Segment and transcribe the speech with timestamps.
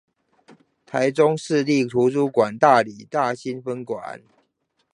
[0.83, 4.23] 臺中市立圖書館大里大新分館